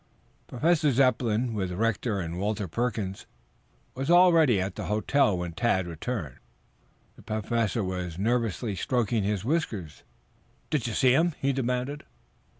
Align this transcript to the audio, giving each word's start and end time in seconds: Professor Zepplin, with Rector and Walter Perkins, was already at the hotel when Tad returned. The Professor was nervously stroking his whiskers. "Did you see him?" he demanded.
Professor 0.47 0.91
Zepplin, 0.91 1.53
with 1.53 1.71
Rector 1.73 2.19
and 2.19 2.39
Walter 2.39 2.67
Perkins, 2.67 3.27
was 3.93 4.09
already 4.09 4.59
at 4.59 4.73
the 4.73 4.85
hotel 4.87 5.37
when 5.37 5.51
Tad 5.51 5.85
returned. 5.85 6.37
The 7.17 7.21
Professor 7.21 7.83
was 7.83 8.17
nervously 8.17 8.75
stroking 8.75 9.21
his 9.21 9.45
whiskers. 9.45 10.01
"Did 10.71 10.87
you 10.87 10.93
see 10.93 11.13
him?" 11.13 11.35
he 11.39 11.53
demanded. 11.53 12.03